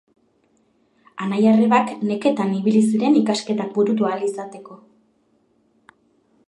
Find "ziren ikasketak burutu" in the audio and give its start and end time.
2.87-4.09